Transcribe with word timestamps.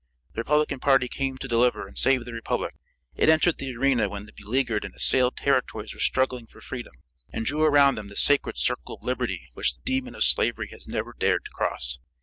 The 0.33 0.41
Republican 0.41 0.79
party 0.79 1.07
came 1.07 1.37
to 1.37 1.47
deliver 1.47 1.85
and 1.85 1.95
save 1.95 2.25
the 2.25 2.33
Republic. 2.33 2.73
It 3.13 3.29
entered 3.29 3.59
the 3.59 3.75
arena 3.75 4.09
when 4.09 4.25
the 4.25 4.33
beleaguered 4.33 4.83
and 4.83 4.95
assailed 4.95 5.37
territories 5.37 5.93
were 5.93 5.99
struggling 5.99 6.47
for 6.47 6.59
freedom, 6.59 6.93
and 7.31 7.45
drew 7.45 7.61
around 7.61 7.99
them 7.99 8.07
the 8.07 8.15
sacred 8.15 8.57
circle 8.57 8.95
of 8.95 9.03
liberty 9.03 9.51
which 9.53 9.75
the 9.75 9.81
demon 9.85 10.15
of 10.15 10.23
slavery 10.23 10.69
has 10.71 10.87
never 10.87 11.13
dared 11.15 11.45
to 11.45 11.51
cross. 11.51 11.99